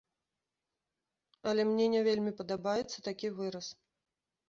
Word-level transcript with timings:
Але 1.53 1.61
мне 1.73 1.85
не 1.97 2.01
вельмі 2.09 2.35
падабаецца 2.43 2.97
такі 3.13 3.27
выраз. 3.41 3.67